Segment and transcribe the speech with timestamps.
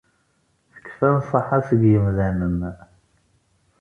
[0.73, 2.59] Tekfa nnṣaḥa seg yimdanen.